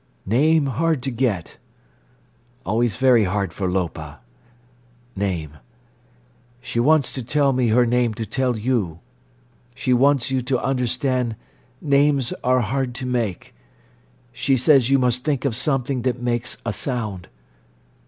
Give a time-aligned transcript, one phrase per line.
[0.25, 4.19] "Name hard to get—always very hard for Lopa.
[5.15, 5.57] Name.
[6.59, 8.99] She wants to tell me her name to tell you.
[9.75, 11.35] She wants you to understand
[11.81, 13.53] names are hard to make.
[14.33, 17.27] She says you must think of something that makes a sound."